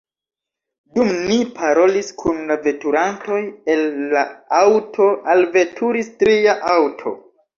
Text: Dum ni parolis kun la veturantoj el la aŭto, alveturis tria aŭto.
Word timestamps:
Dum 0.97 1.09
ni 1.31 1.35
parolis 1.57 2.07
kun 2.21 2.39
la 2.51 2.57
veturantoj 2.63 3.37
el 3.73 3.85
la 4.15 4.23
aŭto, 4.61 5.09
alveturis 5.35 6.11
tria 6.25 6.57
aŭto. 6.77 7.17